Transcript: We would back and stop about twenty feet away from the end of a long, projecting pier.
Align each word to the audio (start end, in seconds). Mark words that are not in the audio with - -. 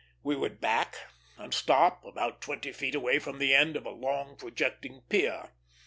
We 0.23 0.35
would 0.35 0.59
back 0.59 0.97
and 1.37 1.53
stop 1.53 2.03
about 2.03 2.41
twenty 2.41 2.71
feet 2.71 2.95
away 2.95 3.19
from 3.19 3.37
the 3.37 3.53
end 3.53 3.75
of 3.75 3.85
a 3.85 3.91
long, 3.91 4.35
projecting 4.35 5.01
pier. 5.09 5.49